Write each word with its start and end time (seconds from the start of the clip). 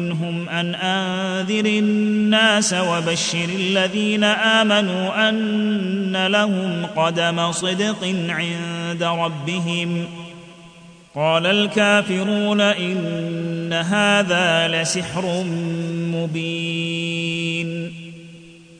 منهم 0.00 0.48
أن 0.48 0.74
انذر 0.74 1.66
الناس 1.66 2.74
وبشر 2.74 3.48
الذين 3.48 4.24
آمنوا 4.24 5.28
أن 5.28 6.26
لهم 6.26 6.86
قدم 6.96 7.52
صدق 7.52 8.14
عند 8.28 9.02
ربهم. 9.02 10.06
قال 11.14 11.46
الكافرون 11.46 12.60
إن 12.60 13.72
هذا 13.72 14.68
لسحر 14.68 15.44
مبين. 16.14 18.03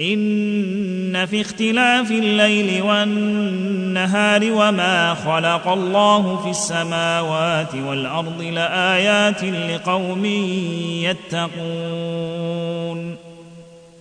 إن 0.00 1.26
في 1.26 1.40
اختلاف 1.40 2.10
الليل 2.10 2.82
والنهار 2.82 4.52
وما 4.52 5.14
خلق 5.14 5.68
الله 5.68 6.36
في 6.36 6.50
السماوات 6.50 7.74
والأرض 7.74 8.42
لآيات 8.42 9.44
لقوم 9.44 10.24
يتقون. 11.34 13.23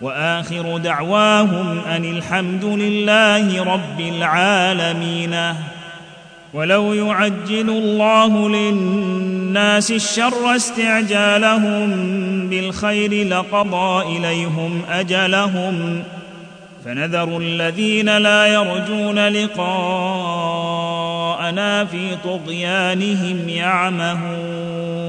وآخر 0.00 0.78
دعواهم 0.78 1.78
أن 1.78 2.04
الحمد 2.04 2.64
لله 2.64 3.64
رب 3.64 4.00
العالمين. 4.00 5.36
ولو 6.54 6.94
يعجل 6.94 7.70
الله 7.70 8.48
للناس 8.48 9.90
الشر 9.90 10.56
استعجالهم 10.56 11.90
بالخير 12.48 13.28
لقضى 13.28 14.18
إليهم 14.18 14.82
أجلهم. 14.90 16.02
فنذر 16.84 17.38
الذين 17.38 18.18
لا 18.18 18.46
يرجون 18.46 19.28
لقاءنا 19.28 19.64
في 21.84 22.16
طغيانهم 22.24 23.48
يعمهون. 23.48 25.08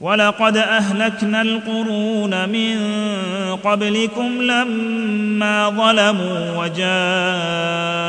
ولقد 0.00 0.56
أهلكنا 0.56 1.42
القرون 1.42 2.48
من 2.48 2.76
قبلكم 3.64 4.42
لما 4.42 5.68
ظلموا 5.68 6.64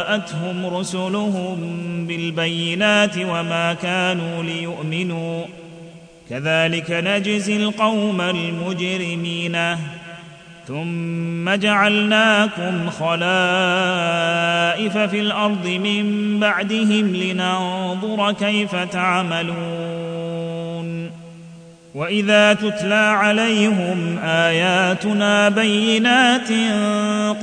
وجاءتهم 0.10 0.66
رسلهم 0.66 1.58
بالبينات 2.08 3.18
وما 3.18 3.74
كانوا 3.74 4.44
ليؤمنوا. 4.44 5.46
كذلك 6.30 6.92
نجزي 6.92 7.58
القوم 7.58 8.22
المجرمين. 8.22 9.58
ثم 10.68 11.50
جعلناكم 11.56 12.90
خلائف 12.90 13.28
في 14.98 15.20
الأرض 15.20 15.68
من 15.68 16.38
بعدهم 16.40 17.16
لننظر 17.16 18.32
كيف 18.32 18.76
تعملون. 18.76 20.07
واذا 21.98 22.54
تتلى 22.54 22.96
عليهم 22.96 24.20
اياتنا 24.24 25.50
بينات 25.50 26.50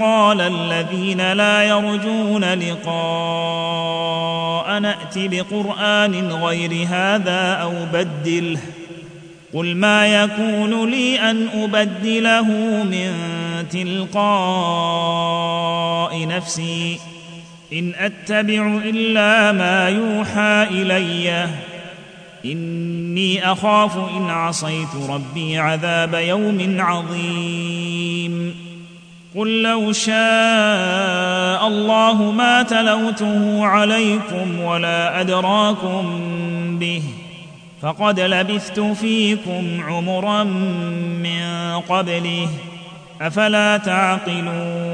قال 0.01 0.41
الذين 0.41 1.33
لا 1.33 1.63
يرجون 1.63 2.45
لقاء 2.55 2.89
نات 4.79 5.19
بقران 5.19 6.33
غير 6.33 6.87
هذا 6.91 7.53
أو 7.53 7.73
بدله 7.93 8.59
قل 9.55 9.77
ما 9.77 10.23
يكون 10.23 10.91
لي 10.91 11.31
ان 11.31 11.49
ابدله 11.55 12.49
من 12.85 13.13
تلقاء 13.71 14.17
نفسي 16.27 16.99
ان 17.73 17.93
اتبع 17.99 18.81
الا 18.85 19.53
ما 19.53 19.89
يوحى 19.89 20.67
الي 20.71 21.49
إني 22.45 23.53
أخاف 23.53 23.97
إن 23.97 24.31
عصيت 24.31 24.89
ربي 25.09 25.59
عذاب 25.59 26.15
يوم 26.15 26.77
عظيم. 26.79 28.55
قل 29.37 29.63
لو 29.63 29.93
شاء 29.93 31.69
الله 31.69 32.33
ما 32.37 32.63
تلوته 32.63 33.67
عليكم 33.67 34.61
ولا 34.61 35.21
أدراكم 35.21 36.05
به 36.79 37.03
فقد 37.83 38.21
لبثت 38.21 38.81
فيكم 38.81 39.83
عمرا 39.89 40.45
من 40.45 41.81
قبله 41.89 42.49
أفلا 43.21 43.77
تعقلون؟ 43.77 44.94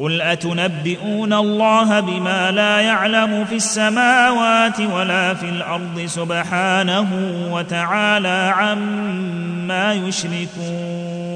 قل 0.00 0.22
اتنبئون 0.22 1.32
الله 1.32 2.00
بما 2.00 2.50
لا 2.50 2.80
يعلم 2.80 3.44
في 3.44 3.54
السماوات 3.54 4.80
ولا 4.80 5.34
في 5.34 5.48
الأرض 5.48 6.04
سبحانه 6.06 7.08
وتعالى 7.50 8.54
عما 8.56 9.94
يشركون 9.94 11.30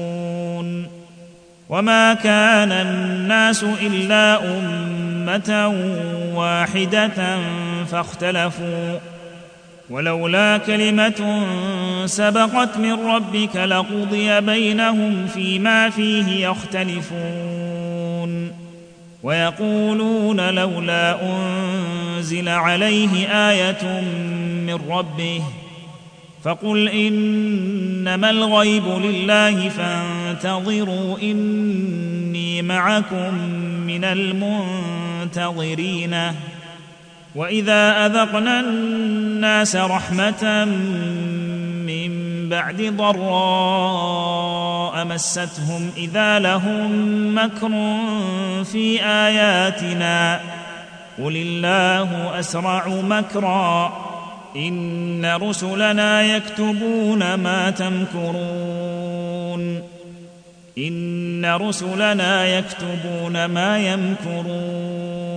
وما 1.69 2.13
كان 2.13 2.71
الناس 2.71 3.63
الا 3.63 4.39
امه 4.57 5.73
واحدة 6.35 7.37
فاختلفوا 7.91 8.99
ولولا 9.89 10.57
كلمه 10.57 11.45
سبقت 12.05 12.77
من 12.77 12.93
ربك 12.93 13.55
لقضي 13.55 14.41
بينهم 14.41 15.27
فيما 15.27 15.89
فيه 15.89 16.47
يختلفون 16.47 17.64
ويقولون 19.25 20.49
لولا 20.49 21.17
أنزل 21.21 22.49
عليه 22.49 23.27
آية 23.49 24.01
من 24.67 24.79
ربه 24.89 25.41
فقل 26.43 26.89
إنما 26.89 28.29
الغيب 28.29 28.87
لله 28.87 29.69
فانتظروا 29.69 31.17
إني 31.21 32.61
معكم 32.61 33.33
من 33.87 34.03
المنتظرين 35.23 36.17
وإذا 37.35 38.05
أذقنا 38.05 38.59
الناس 38.59 39.75
رحمة 39.75 40.65
من 41.85 42.34
بعد 42.49 42.81
ضراء 42.81 44.25
مستهم 45.05 45.91
إذا 45.97 46.39
لهم 46.39 47.35
مكر 47.35 47.69
في 48.63 49.03
آياتنا. 49.03 50.41
قل 51.23 51.37
الله 51.37 52.39
أسرع 52.39 52.87
مكرا. 52.87 53.93
إن 54.55 55.37
رسلنا 55.41 56.21
يكتبون 56.21 57.33
ما 57.33 57.69
تمكرون. 57.69 58.35
إن 60.77 61.45
رسلنا 61.45 62.45
يكتبون 62.45 63.45
ما 63.45 63.79
يمكرون. 63.79 65.35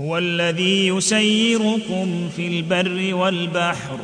هو 0.00 0.18
الذي 0.18 0.86
يسيركم 0.86 2.28
في 2.36 2.46
البر 2.46 3.14
والبحر. 3.14 3.98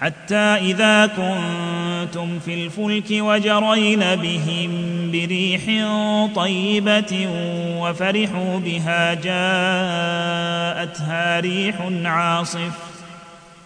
حتى 0.00 0.36
إذا 0.36 1.06
كنتم 1.06 2.38
في 2.38 2.54
الفلك 2.54 3.04
وجرين 3.10 4.00
بهم 4.00 4.70
بريح 5.12 5.62
طيبة 6.34 7.28
وفرحوا 7.80 8.58
بها 8.58 9.14
جاءتها 9.14 9.40
ريح 11.40 11.76
عاصف 12.04 12.87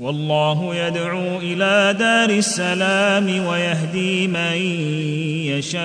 والله 0.00 0.74
يدعو 0.74 1.38
إلى 1.38 1.94
دار 1.98 2.30
السلام 2.30 3.46
ويهدي 3.46 4.26
من 4.26 4.56
يشاء 5.54 5.82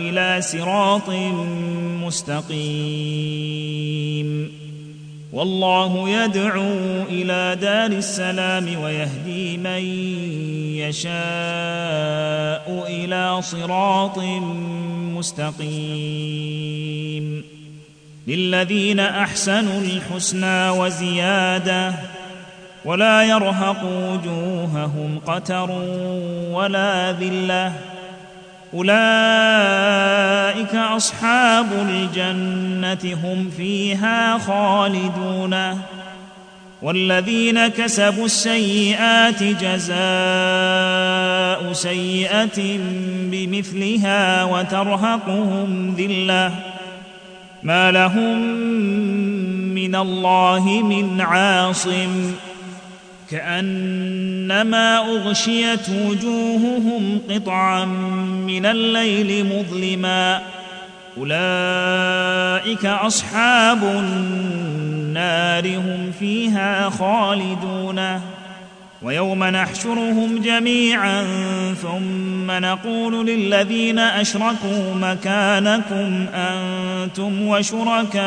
إلى 0.00 0.42
صراط 0.42 1.10
مستقيم. 2.04 2.56
والله 5.32 6.08
يدعو 6.08 7.02
إلى 7.10 7.56
دار 7.60 7.90
السلام 7.90 8.82
ويهدي 8.82 9.56
من 9.56 9.82
يشاء 10.80 11.14
إلى 12.88 13.42
صراط 13.42 14.18
مستقيم. 15.18 16.76
للذين 18.26 19.00
أحسنوا 19.00 19.80
الحسنى 19.80 20.70
وزيادة 20.70 22.15
ولا 22.86 23.22
يرهق 23.22 23.84
وجوههم 23.84 25.20
قتر 25.26 25.70
ولا 26.50 27.12
ذلة. 27.12 27.72
أولئك 28.74 30.74
أصحاب 30.74 31.66
الجنة 31.72 33.18
هم 33.24 33.50
فيها 33.56 34.38
خالدون. 34.38 35.80
والذين 36.82 37.68
كسبوا 37.68 38.24
السيئات 38.24 39.42
جزاء 39.42 39.96
سيئة 41.72 42.78
بمثلها 43.30 44.44
وترهقهم 44.44 45.94
ذلة. 45.98 46.50
ما 47.62 47.90
لهم 47.90 48.38
من 49.74 49.94
الله 49.94 50.82
من 50.82 51.20
عاصم. 51.20 52.32
كأنما 53.30 54.98
أغشيت 54.98 55.88
وجوههم 55.88 57.20
قطعا 57.30 57.84
من 58.46 58.66
الليل 58.66 59.46
مظلما. 59.46 60.42
أولئك 61.18 62.86
أصحاب 62.86 63.82
النار 63.82 65.76
هم 65.76 66.12
فيها 66.20 66.90
خالدون. 66.90 68.20
ويوم 69.02 69.44
نحشرهم 69.44 70.42
جميعا 70.42 71.24
ثم 71.82 72.50
نقول 72.50 73.26
للذين 73.26 73.98
أشركوا 73.98 74.94
مكانكم 74.94 76.26
أنتم 76.34 77.48
وشركاؤكم. 77.48 78.26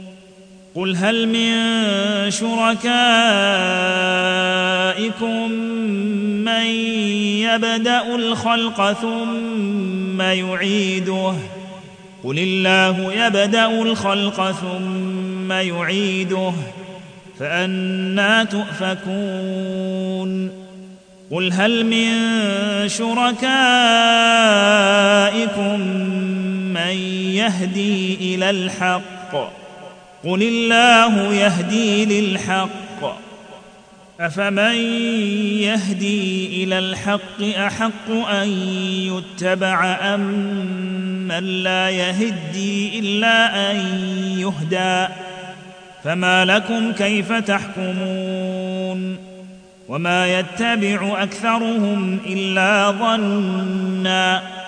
قل 0.75 0.95
هل 0.95 1.27
من 1.27 2.31
شركائكم 2.31 2.81
من 6.45 6.65
يبدأ 7.43 8.15
الخلق 8.15 8.93
ثم 8.93 10.21
يعيده؟ 10.21 11.33
قل 12.23 12.39
الله 12.39 13.13
يبدأ 13.13 13.81
الخلق 13.81 14.51
ثم 14.51 15.51
يعيده 15.51 16.53
فانى 17.39 18.45
تؤفكون. 18.45 19.81
قل 21.31 21.53
هل 21.53 21.85
من 21.85 22.13
شركائكم 22.89 23.41
من 26.73 26.97
يهدي 27.35 28.15
إلى 28.35 28.49
الحق؟ 28.49 29.60
قل 30.23 30.43
الله 30.43 31.33
يهدي 31.33 32.05
للحق. 32.05 32.71
أفمن 34.19 34.75
يهدي 35.61 36.63
إلى 36.63 36.79
الحق 36.79 37.41
أحق 37.57 38.09
أن 38.09 38.49
يتبع 38.87 39.97
أم 40.13 40.19
من 41.27 41.63
لا 41.63 41.89
يهدي 41.89 42.99
إلا 42.99 43.71
أن 43.71 43.75
يهدى؟ 44.37 45.13
فما 46.03 46.45
لكم 46.45 46.91
كيف 46.91 47.33
تحكمون؟ 47.33 49.17
وما 49.89 50.39
يتبع 50.39 51.23
أكثرهم 51.23 52.19
إلا 52.25 52.91
ظنّا. 52.91 54.60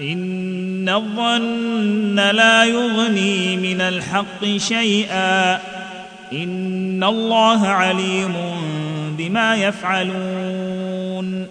إن 0.00 0.88
الظن 0.88 2.16
لا 2.16 2.64
يغني 2.64 3.56
من 3.56 3.80
الحق 3.80 4.44
شيئا. 4.56 5.60
إن 6.32 7.04
الله 7.04 7.66
عليم 7.66 8.34
بما 9.18 9.56
يفعلون. 9.56 11.46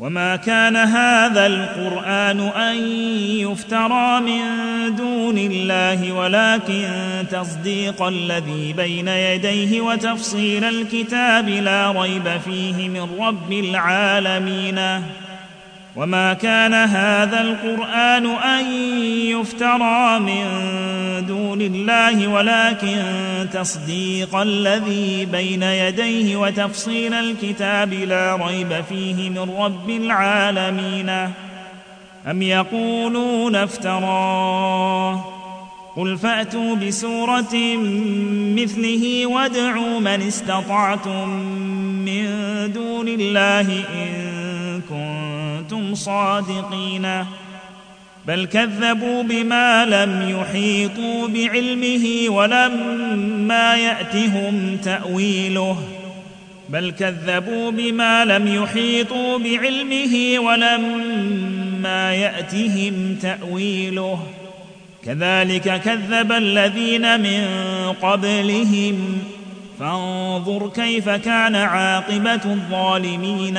وما 0.00 0.36
كان 0.36 0.76
هذا 0.76 1.46
القرآن 1.46 2.40
أن 2.40 2.76
يفترى 3.38 4.20
من 4.20 4.40
دون 4.96 5.38
الله 5.38 6.12
ولكن 6.12 6.88
تصديق 7.30 8.02
الذي 8.02 8.72
بين 8.72 9.08
يديه 9.08 9.80
وتفصيل 9.80 10.64
الكتاب 10.64 11.48
لا 11.48 11.90
ريب 11.90 12.40
فيه 12.44 12.88
من 12.88 13.08
رب 13.20 13.52
العالمين. 13.52 14.80
وما 15.98 16.34
كان 16.34 16.74
هذا 16.74 17.40
القران 17.40 18.26
ان 18.26 18.72
يفترى 19.26 20.18
من 20.18 20.44
دون 21.26 21.60
الله 21.60 22.28
ولكن 22.28 23.02
تصديق 23.52 24.36
الذي 24.36 25.26
بين 25.32 25.62
يديه 25.62 26.36
وتفصيل 26.36 27.14
الكتاب 27.14 27.92
لا 27.92 28.36
ريب 28.46 28.84
فيه 28.88 29.30
من 29.30 29.50
رب 29.58 29.90
العالمين 29.90 31.08
ام 32.30 32.42
يقولون 32.42 33.56
افتراه 33.56 35.24
قل 35.96 36.18
فاتوا 36.18 36.74
بسوره 36.74 37.54
مثله 38.56 39.26
وادعوا 39.26 40.00
من 40.00 40.22
استطعتم 40.22 41.28
من 42.04 42.26
دون 42.74 43.08
الله 43.08 43.84
ان 43.94 44.80
كنتم 44.88 45.27
صادقين. 45.94 47.24
بل 48.26 48.46
كذبوا 48.46 49.22
بما 49.22 49.84
لم 49.84 50.40
يحيطوا 50.40 51.28
بعلمه 51.28 52.28
ولما 52.28 53.76
يأتهم 53.76 54.76
تأويله. 54.76 55.82
بل 56.68 56.90
كذبوا 56.90 57.70
بما 57.70 58.24
لم 58.24 58.62
يحيطوا 58.62 59.38
بعلمه 59.38 60.38
ولما 60.38 62.14
يأتهم 62.14 63.16
تأويله. 63.22 64.22
كذلك 65.04 65.80
كذب 65.80 66.32
الذين 66.32 67.20
من 67.20 67.44
قبلهم. 68.02 69.22
فانظر 69.80 70.68
كيف 70.68 71.08
كان 71.08 71.54
عاقبة 71.54 72.44
الظالمين. 72.44 73.58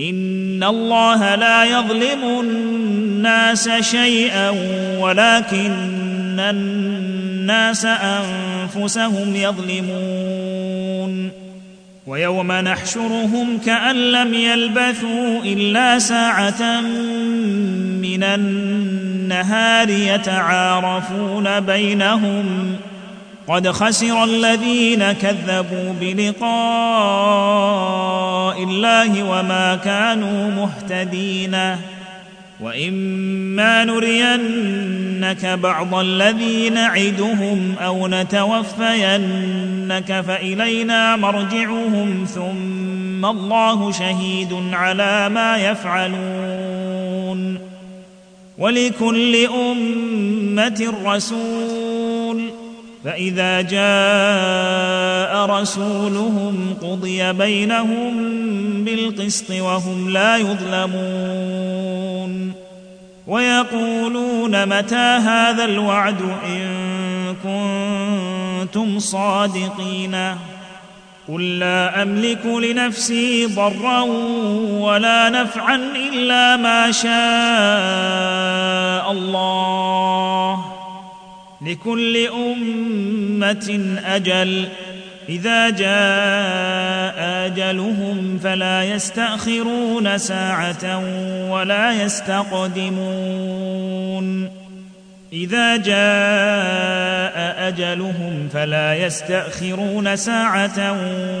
ان 0.00 0.64
الله 0.64 1.34
لا 1.34 1.64
يظلم 1.64 2.40
الناس 2.40 3.68
شيئا 3.68 4.50
ولكن 5.00 6.40
الناس 6.40 7.84
انفسهم 7.84 9.36
يظلمون 9.36 11.30
ويوم 12.06 12.52
نحشرهم 12.52 13.58
كان 13.66 14.12
لم 14.12 14.34
يلبثوا 14.34 15.42
الا 15.44 15.98
ساعه 15.98 16.80
من 18.00 18.22
النهار 18.22 19.90
يتعارفون 19.90 21.60
بينهم 21.60 22.76
قد 23.48 23.68
خسر 23.68 24.24
الذين 24.24 25.12
كذبوا 25.12 25.92
بلقاء 26.00 27.58
الله 28.58 29.22
وما 29.22 29.76
كانوا 29.76 30.50
مهتدين. 30.50 31.56
وإما 32.60 33.84
نرينك 33.84 35.46
بعض 35.46 35.94
الذي 35.94 36.70
نعدهم 36.70 37.74
أو 37.80 38.08
نتوفينك 38.08 40.20
فإلينا 40.20 41.16
مرجعهم 41.16 42.26
ثم 42.34 43.26
الله 43.26 43.92
شهيد 43.92 44.54
على 44.72 45.28
ما 45.28 45.56
يفعلون. 45.56 47.58
ولكل 48.58 49.46
أمة 49.46 50.94
رسول. 51.04 52.67
فإذا 53.04 53.60
جاء 53.60 55.46
رسولهم 55.46 56.74
قضي 56.82 57.32
بينهم 57.32 58.14
بالقسط 58.84 59.50
وهم 59.50 60.10
لا 60.10 60.36
يظلمون 60.36 61.88
ويقولون 63.26 64.66
متى 64.66 64.96
هذا 64.96 65.64
الوعد 65.64 66.20
إن 66.46 67.36
كنتم 67.44 68.98
صادقين 68.98 70.34
قل 71.28 71.58
لا 71.58 72.02
أملك 72.02 72.46
لنفسي 72.46 73.46
ضرا 73.46 74.00
ولا 74.80 75.28
نفعا 75.28 75.76
إلا 75.96 76.56
ما 76.56 76.92
شاء 76.92 77.12
الله 79.12 80.77
لكل 81.68 82.26
أمة 82.26 83.96
أجل. 84.04 84.68
إذا 85.28 85.70
جاء 85.70 87.46
أجلهم 87.46 88.38
فلا 88.42 88.84
يستأخرون 88.84 90.18
ساعة 90.18 90.98
ولا 91.50 92.02
يستقدمون. 92.02 93.48
إذا 95.32 95.76
جاء 95.76 97.68
أجلهم 97.68 98.48
فلا 98.52 98.94
يستأخرون 98.94 100.16
ساعة 100.16 100.96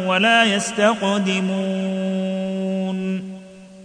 ولا 0.08 0.44
يستقدمون. 0.44 2.47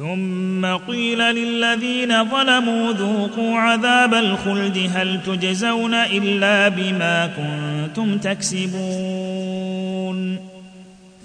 ثم 0.00 0.66
قيل 0.66 1.18
للذين 1.18 2.24
ظلموا 2.24 2.92
ذوقوا 2.92 3.58
عذاب 3.58 4.14
الخلد 4.14 4.90
هل 4.94 5.20
تجزون 5.26 5.94
إلا 5.94 6.68
بما 6.68 7.30
كنتم 7.36 8.18
تكسبون. 8.18 9.70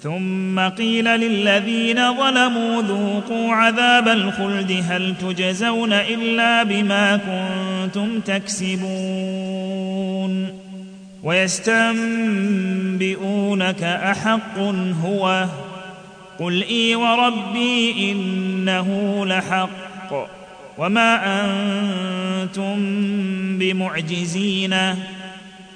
ثم 0.02 0.60
قيل 0.68 1.04
للذين 1.04 2.14
ظلموا 2.14 2.82
ذوقوا 2.82 3.52
عذاب 3.52 4.08
الخلد 4.08 4.84
هل 4.88 5.14
تجزون 5.20 5.92
إلا 5.92 6.62
بما 6.62 7.16
كنتم 7.16 8.20
تكسبون. 8.20 8.86
ويستنبئونك 11.22 11.82
أحق 13.82 14.58
هو 15.04 15.46
قل 16.38 16.62
إي 16.62 16.94
وربي 16.94 18.12
إنه 18.12 19.20
لحق 19.26 20.28
وما 20.78 21.40
أنتم 21.40 22.76
بمعجزين 23.58 24.76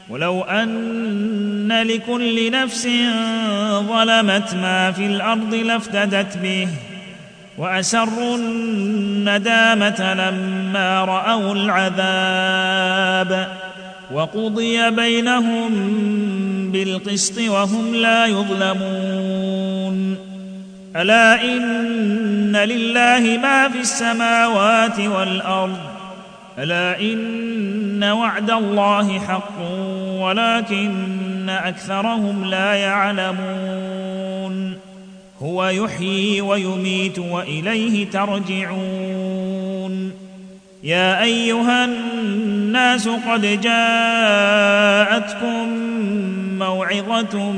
ولو 0.08 0.42
أن 0.42 1.82
لكل 1.82 2.50
نفس 2.50 2.88
ظلمت 3.70 4.54
ما 4.54 4.92
في 4.92 5.06
الأرض 5.06 5.54
لافتدت 5.54 6.36
به 6.36 6.68
وأسروا 7.58 8.36
الندامة 8.36 10.14
لما 10.14 11.04
رأوا 11.04 11.54
العذاب 11.54 13.48
وقضي 14.12 14.90
بينهم 14.90 15.70
بالقسط 16.72 17.38
وهم 17.38 17.94
لا 17.94 18.26
يظلمون 18.26 20.29
ألا 20.96 21.44
إن 21.44 22.56
لله 22.56 23.38
ما 23.42 23.68
في 23.68 23.80
السماوات 23.80 25.00
والأرض؟ 25.00 25.78
ألا 26.58 27.00
إن 27.00 28.04
وعد 28.04 28.50
الله 28.50 29.18
حق 29.18 29.60
ولكن 30.20 31.48
أكثرهم 31.48 32.44
لا 32.44 32.74
يعلمون. 32.74 34.76
هو 35.42 35.68
يحيي 35.68 36.40
ويميت 36.40 37.18
وإليه 37.18 38.10
ترجعون. 38.10 40.12
يا 40.82 41.22
أيها 41.22 41.84
الناس 41.84 43.08
قد 43.08 43.60
جاءتكم 43.60 45.68
موعظة 46.60 47.52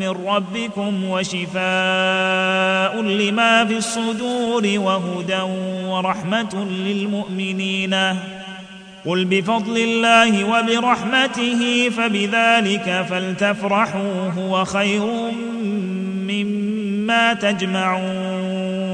من 0.00 0.14
ربكم 0.26 1.04
وشفاء 1.04 3.02
لما 3.02 3.64
في 3.64 3.76
الصدور 3.76 4.62
وهدى 4.78 5.42
ورحمة 5.86 6.66
للمؤمنين. 6.70 7.94
قل 9.06 9.24
بفضل 9.24 9.76
الله 9.78 10.44
وبرحمته 10.44 11.90
فبذلك 11.96 13.06
فلتفرحوا 13.10 14.30
هو 14.38 14.64
خير 14.64 15.06
مما 16.28 17.34
تجمعون. 17.34 18.93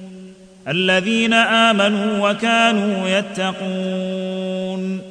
الذين 0.67 1.33
آمنوا 1.33 2.29
وكانوا 2.29 3.07
يتقون. 3.07 5.01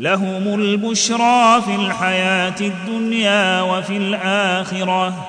لهم 0.00 0.60
البشرى 0.60 1.62
في 1.62 1.74
الحياة 1.74 2.54
الدنيا 2.60 3.62
وفي 3.62 3.96
الآخرة. 3.96 5.28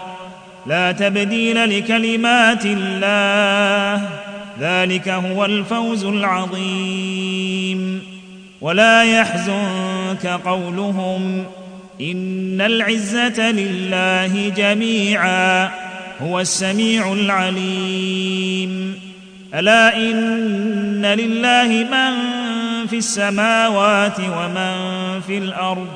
لا 0.67 0.91
تبديل 0.91 1.79
لكلمات 1.79 2.65
الله. 2.65 4.09
ذلك 4.59 5.09
هو 5.09 5.45
الفوز 5.45 6.05
العظيم. 6.05 8.03
ولا 8.61 9.03
يحزنك 9.03 10.27
قولهم. 10.45 11.45
إن 12.01 12.61
العزة 12.61 13.51
لله 13.51 14.49
جميعا. 14.57 15.71
هو 16.21 16.39
السميع 16.39 17.13
العليم. 17.13 19.10
ألا 19.55 19.97
إن 19.97 21.05
لله 21.05 21.67
من 21.91 22.11
في 22.87 22.97
السماوات 22.97 24.19
ومن 24.19 25.21
في 25.27 25.37
الأرض 25.37 25.87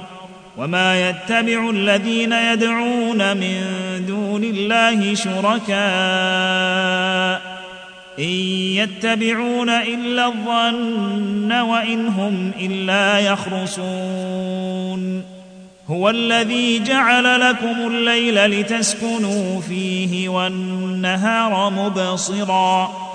وما 0.57 1.09
يتبع 1.09 1.69
الذين 1.69 2.31
يدعون 2.31 3.37
من 3.37 3.61
دون 4.07 4.43
الله 4.43 5.15
شركاء 5.15 5.75
إن 8.19 8.23
يتبعون 8.79 9.69
إلا 9.69 10.25
الظن 10.25 11.51
وإن 11.51 12.07
هم 12.07 12.51
إلا 12.59 13.19
يخرصون 13.19 14.55
هو 15.87 16.09
الذي 16.09 16.79
جعل 16.79 17.39
لكم 17.39 17.87
الليل 17.87 18.45
لتسكنوا 18.45 19.61
فيه 19.61 20.29
والنهار 20.29 21.69
مبصرا 21.69 23.14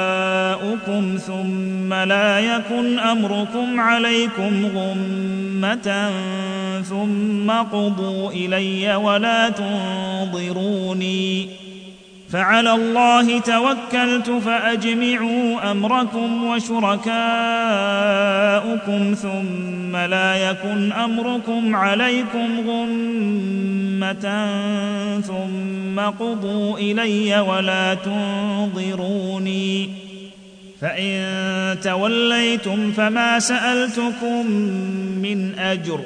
وشركاءكم 0.61 1.17
ثم 1.17 1.93
لا 1.93 2.39
يكن 2.39 2.99
أمركم 2.99 3.79
عليكم 3.79 4.65
غمة 4.75 6.11
ثم 6.81 7.51
قضوا 7.51 8.31
إلي 8.31 8.95
ولا 8.95 9.49
تنظروني 9.49 11.47
فعلى 12.29 12.73
الله 12.73 13.39
توكلت 13.39 14.29
فأجمعوا 14.29 15.71
أمركم 15.71 16.43
وشركاءكم 16.43 17.13
ثم 19.13 19.95
لا 19.95 20.49
يكن 20.49 20.91
أمركم 20.91 21.75
عليكم 21.75 22.59
غمة 22.67 24.49
ثم 25.21 25.99
قضوا 25.99 26.77
إلي 26.77 27.39
ولا 27.39 27.93
تنظروني 27.93 30.00
فإن 30.81 31.77
توليتم 31.83 32.91
فما 32.91 33.39
سألتكم 33.39 34.51
من 35.21 35.59
أجر 35.59 35.99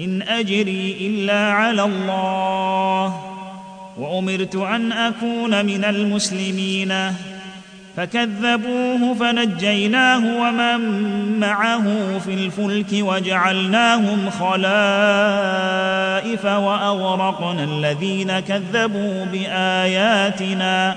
إن 0.00 0.22
أجري 0.22 0.96
إلا 1.00 1.52
على 1.52 1.82
الله 1.82 3.20
وأمرت 3.98 4.56
أن 4.56 4.92
أكون 4.92 5.66
من 5.66 5.84
المسلمين 5.84 6.94
فكذبوه 7.96 9.14
فنجيناه 9.14 10.40
ومن 10.40 10.80
معه 11.40 12.18
في 12.18 12.34
الفلك 12.34 12.86
وجعلناهم 12.92 14.30
خلائف 14.30 15.64
وأغرقنا 16.44 17.64
الذين 17.64 18.40
كذبوا 18.40 19.24
بآياتنا 19.24 20.96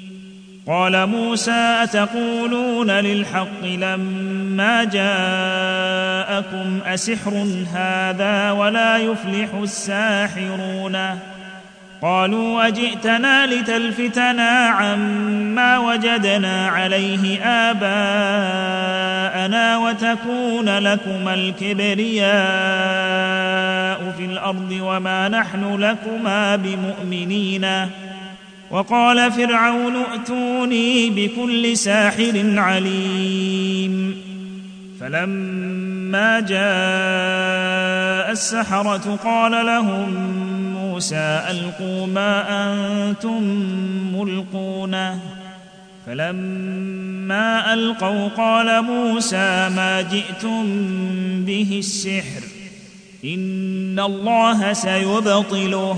قال 0.67 1.07
موسى 1.07 1.77
أتقولون 1.83 2.91
للحق 2.91 3.63
لما 3.63 4.83
جاءكم 4.83 6.79
أسحر 6.85 7.45
هذا 7.73 8.51
ولا 8.51 8.97
يفلح 8.97 9.49
الساحرون؟ 9.63 10.97
قالوا 12.01 12.67
أجئتنا 12.67 13.45
لتلفتنا 13.45 14.49
عما 14.49 15.77
وجدنا 15.77 16.67
عليه 16.67 17.43
آباءنا 17.71 17.87
وتكون 19.77 20.77
لكما 20.77 21.33
الكبرياء 21.33 22.31
في 24.17 24.25
الأرض 24.25 24.77
وما 24.81 25.29
نحن 25.29 25.75
لكما 25.75 26.55
بمؤمنين. 26.55 27.67
وقال 28.71 29.31
فرعون 29.31 29.95
ائتوني 29.95 31.09
بكل 31.09 31.77
ساحر 31.77 32.59
عليم. 32.59 34.21
فلما 34.99 36.39
جاء 36.39 38.31
السحرة 38.31 39.19
قال 39.23 39.65
لهم 39.65 40.09
موسى 40.73 41.43
ألقوا 41.49 42.07
ما 42.07 42.33
أنتم 42.49 43.43
ملقون 44.15 45.19
فلما 46.07 47.73
ألقوا 47.73 48.27
قال 48.27 48.81
موسى 48.83 49.69
ما 49.75 50.01
جئتم 50.01 50.65
به 51.45 51.75
السحر. 51.79 52.41
إن 53.25 53.99
الله 53.99 54.73
سيبطله. 54.73 55.97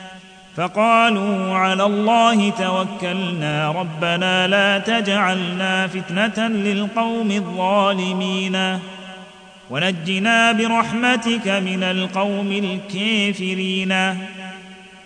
فقالوا 0.57 1.55
على 1.55 1.83
الله 1.83 2.49
توكلنا. 2.49 3.71
ربنا 3.71 4.47
لا 4.47 4.77
تجعلنا 4.77 5.87
فتنة 5.87 6.47
للقوم 6.47 7.31
الظالمين. 7.31 8.79
ونجنا 9.69 10.51
برحمتك 10.51 11.47
من 11.47 11.83
القوم 11.83 12.51
الكافرين. 12.51 14.17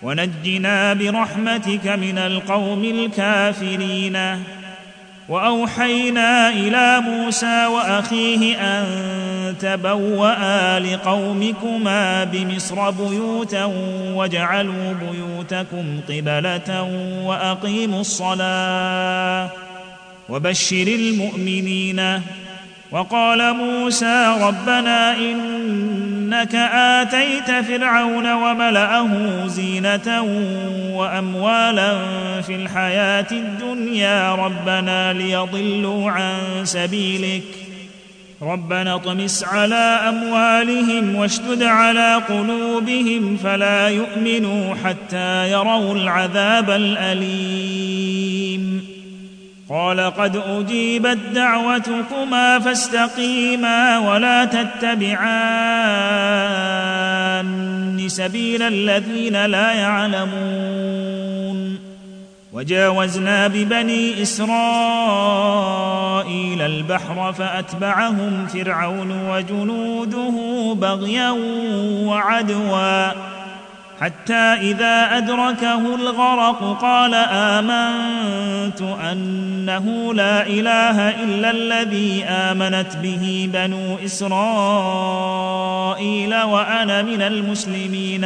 ونجنا 0.04 0.94
برحمتك 0.94 1.88
من 1.88 2.18
القوم 2.18 2.84
الكافرين. 2.84 4.18
وأوحينا 5.30 6.50
إلى 6.50 7.00
موسى 7.00 7.66
وأخيه 7.66 8.58
أن 8.58 8.86
تبوا 9.62 10.80
لقومكما 10.80 12.24
بمصر 12.24 12.90
بيوتا 12.90 13.66
واجعلوا 14.14 14.94
بيوتكم 14.94 16.00
قبلة 16.10 16.84
وأقيموا 17.24 18.02
الصلاة 18.02 19.50
وبشر 20.30 20.88
المؤمنين. 20.88 22.22
وقال 22.92 23.54
موسى 23.54 24.36
ربنا 24.42 25.18
إنك 25.18 26.56
آتيت 26.74 27.66
فرعون 27.66 28.34
وملأه 28.34 29.44
زينة 29.48 30.22
وأموالا 30.94 32.02
في 32.42 32.56
الحياة 32.56 33.32
الدنيا. 33.32 34.36
ربنا 34.36 35.14
ليضلوا 35.14 36.12
عن 36.12 36.36
سبيلك. 36.64 37.65
ربنا 38.46 38.96
اطمس 38.96 39.44
على 39.44 40.00
أموالهم 40.10 41.16
واشدد 41.16 41.64
على 41.64 42.22
قلوبهم 42.30 43.38
فلا 43.38 43.90
يؤمنوا 43.90 44.76
حتى 44.84 45.52
يروا 45.52 45.96
العذاب 45.96 46.70
الأليم. 46.70 48.16
قال 49.70 50.00
قد 50.00 50.42
أجيبت 50.48 51.18
دعوتكما 51.34 52.60
فاستقيما 52.60 53.98
ولا 53.98 54.46
تتبعان 54.46 55.26
سبيل 58.08 58.62
الذين 58.62 59.46
لا 59.46 59.72
يعلمون. 59.72 61.85
وجاوزنا 62.56 63.48
ببني 63.48 64.22
إسرائيل 64.22 64.52
البحر 66.62 67.34
فأتبعهم 67.34 68.48
فرعون 68.48 69.30
وجنوده 69.30 70.34
بغيا 70.74 71.30
وعدوا. 72.06 73.12
حتى 74.02 74.34
إذا 74.34 75.18
أدركه 75.18 75.96
الغرق 75.96 76.78
قال 76.82 77.14
آمنت 77.30 78.82
أنه 79.12 80.14
لا 80.14 80.48
إله 80.48 81.10
إلا 81.10 81.52
الذي 81.52 82.24
آمنت 82.26 82.96
به 82.96 83.50
بنو 83.54 83.98
إسرائيل 84.06 84.36
وأنا 86.36 87.02
من 87.02 87.22
المسلمين. 87.22 88.26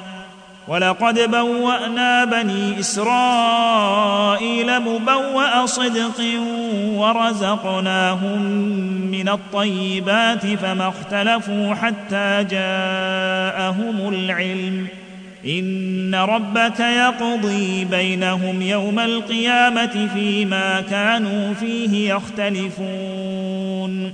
ولقد 0.71 1.31
بوأنا 1.31 2.25
بني 2.25 2.79
إسرائيل 2.79 4.79
مبوأ 4.79 5.65
صدق 5.65 6.21
ورزقناهم 6.95 8.41
من 9.11 9.29
الطيبات 9.29 10.45
فما 10.45 10.87
اختلفوا 10.87 11.73
حتى 11.73 12.45
جاءهم 12.49 14.13
العلم. 14.13 14.87
إن 15.45 16.15
ربك 16.15 16.79
يقضي 16.79 17.85
بينهم 17.85 18.61
يوم 18.61 18.99
القيامة 18.99 20.09
فيما 20.13 20.81
كانوا 20.81 21.53
فيه 21.53 22.13
يختلفون. 22.13 24.13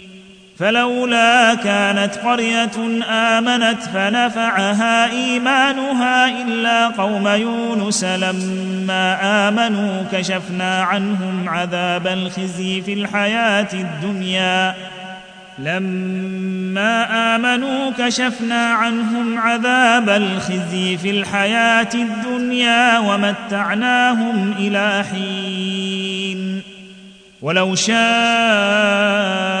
فلولا 0.61 1.53
كانت 1.53 2.15
قرية 2.15 3.03
آمنت 3.09 3.83
فنفعها 3.93 5.11
إيمانها 5.11 6.41
إلا 6.41 6.87
قوم 6.87 7.27
يونس 7.27 8.03
لما 8.03 9.17
آمنوا 9.47 10.03
كشفنا 10.11 10.83
عنهم 10.83 11.49
عذاب 11.49 12.07
الخزي 12.07 12.81
في 12.81 12.93
الحياة 12.93 13.67
الدنيا. 13.73 14.75
لما 15.59 17.35
آمنوا 17.35 17.91
كشفنا 17.97 18.65
عنهم 18.65 19.39
عذاب 19.39 20.09
الخزي 20.09 20.97
في 20.97 21.09
الحياة 21.09 21.89
الدنيا 21.93 22.99
ومتعناهم 22.99 24.53
إلى 24.59 25.03
حين. 25.11 26.61
ولو 27.41 27.75
شاء 27.75 29.60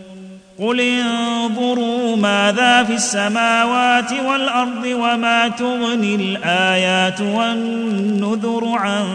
قل 0.61 0.79
انظروا 0.79 2.15
ماذا 2.15 2.83
في 2.83 2.93
السماوات 2.93 4.11
والارض 4.25 4.85
وما 4.85 5.47
تغني 5.47 6.15
الايات 6.15 7.21
والنذر 7.21 8.71
عن 8.75 9.05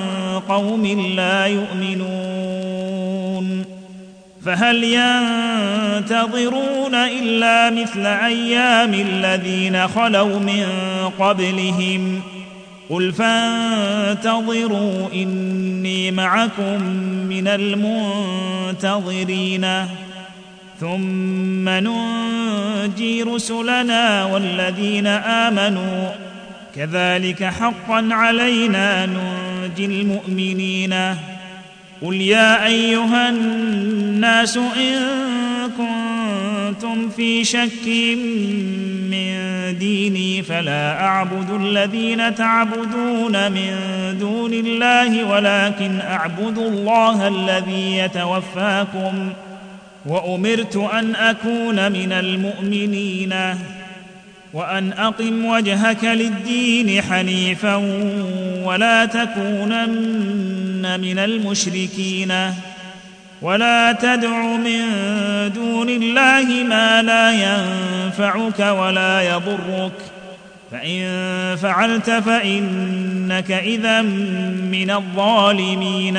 قوم 0.48 0.86
لا 1.16 1.46
يؤمنون 1.46 2.86
فهل 4.44 4.84
ينتظرون 6.04 6.94
الا 6.94 7.70
مثل 7.70 8.06
أيام 8.06 8.94
الذين 8.94 9.88
خلوا 9.88 10.38
من 10.38 10.66
قبلهم 11.18 12.22
قل 12.90 13.12
فانتظروا 13.12 15.08
اني 15.14 16.10
معكم 16.10 16.82
من 17.28 17.48
المنتظرين 17.48 19.06
ثم 20.80 21.68
ننجي 21.68 23.22
رسلنا 23.22 24.24
والذين 24.24 25.06
آمنوا. 25.06 26.08
كذلك 26.76 27.44
حقا 27.44 28.08
علينا 28.10 29.06
ننجي 29.06 29.86
المؤمنين. 29.86 30.94
قل 32.02 32.14
يا 32.14 32.66
أيها 32.66 33.28
الناس 33.28 34.56
إن 34.56 35.00
كنتم 35.78 37.08
في 37.08 37.44
شك 37.44 37.86
من 39.10 39.36
ديني 39.78 40.42
فلا 40.42 41.04
أعبد 41.04 41.50
الذين 41.50 42.34
تعبدون 42.34 43.52
من 43.52 43.70
دون 44.20 44.52
الله 44.52 45.24
ولكن 45.24 46.00
أعبد 46.00 46.58
الله 46.58 47.28
الذي 47.28 47.96
يتوفاكم. 47.96 49.32
وأمرت 50.06 50.76
أن 50.76 51.14
أكون 51.14 51.92
من 51.92 52.12
المؤمنين 52.12 53.34
وأن 54.52 54.92
أقم 54.92 55.44
وجهك 55.44 56.04
للدين 56.04 57.02
حنيفا 57.02 57.74
ولا 58.64 59.04
تكونن 59.04 61.00
من 61.00 61.18
المشركين 61.18 62.32
ولا 63.42 63.92
تدع 63.92 64.42
من 64.42 64.82
دون 65.54 65.88
الله 65.88 66.64
ما 66.68 67.02
لا 67.02 67.32
ينفعك 67.32 68.58
ولا 68.58 69.22
يضرك 69.22 69.92
فإن 70.70 71.06
فعلت 71.56 72.10
فإنك 72.10 73.50
إذا 73.50 74.02
من 74.02 74.90
الظالمين 74.90 76.18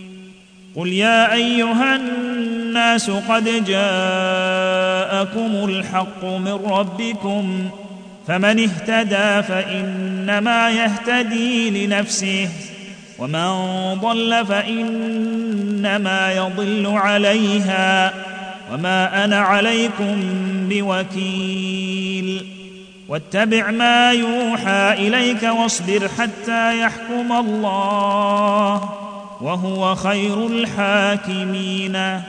قل 0.75 0.87
يا 0.87 1.33
أيها 1.33 1.95
الناس 1.95 3.09
قد 3.09 3.65
جاءكم 3.65 5.69
الحق 5.69 6.23
من 6.23 6.59
ربكم 6.65 7.69
فمن 8.27 8.59
اهتدى 8.59 9.47
فإنما 9.47 10.69
يهتدي 10.69 11.85
لنفسه 11.85 12.49
ومن 13.19 13.53
ضل 13.93 14.45
فإنما 14.45 16.33
يضل 16.33 16.87
عليها 16.87 18.13
وما 18.73 19.25
أنا 19.25 19.39
عليكم 19.39 20.15
بوكيل 20.69 22.45
واتبع 23.09 23.71
ما 23.71 24.11
يوحى 24.11 24.93
إليك 24.93 25.43
واصبر 25.43 26.07
حتى 26.17 26.79
يحكم 26.79 27.31
الله 27.31 28.89
وهو 29.41 29.95
خير 29.95 30.47
الحاكمين. 30.47 32.21